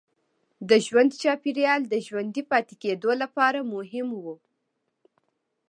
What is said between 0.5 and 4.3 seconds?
د ژوند چاپېریال د ژوندي پاتې کېدو لپاره مهم و.